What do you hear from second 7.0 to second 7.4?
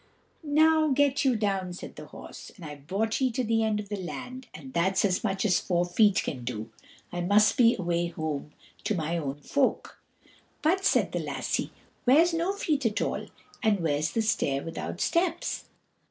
I